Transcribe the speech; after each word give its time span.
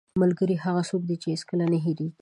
ملګری 0.21 0.55
هغه 0.65 0.81
څوک 0.89 1.01
دی 1.09 1.15
چې 1.21 1.27
هېڅکله 1.33 1.63
یې 1.65 1.69
نه 1.73 1.77
هېروې 1.85 2.11